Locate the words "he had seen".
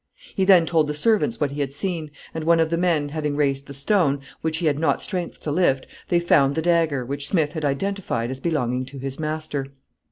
1.51-2.09